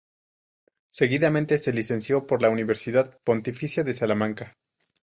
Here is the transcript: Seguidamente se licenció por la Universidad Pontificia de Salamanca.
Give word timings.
Seguidamente 0.91 1.59
se 1.59 1.73
licenció 1.73 2.25
por 2.25 2.41
la 2.41 2.49
Universidad 2.49 3.19
Pontificia 3.23 3.83
de 3.83 3.93
Salamanca. 3.93 4.57